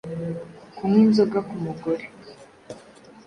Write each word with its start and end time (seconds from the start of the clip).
kunywa 0.75 0.99
inzoga 1.05 1.39
ku 1.47 1.55
mugore 1.63 2.03